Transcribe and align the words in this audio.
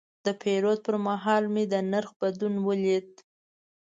د 0.25 0.27
پیرود 0.41 0.79
پر 0.85 0.95
مهال 1.07 1.43
مې 1.53 1.63
د 1.71 1.75
نرخ 1.91 2.09
بدلون 2.21 2.55
ولید. 2.67 3.09